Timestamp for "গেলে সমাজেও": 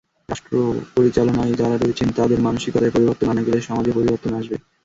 3.43-3.97